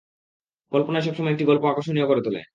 কল্পনাই 0.71 1.01
সবসময় 1.01 1.33
একটি 1.33 1.45
গল্প 1.45 1.63
আকর্ষণীয় 1.65 2.07
করে 2.07 2.21
তোলে। 2.21 2.41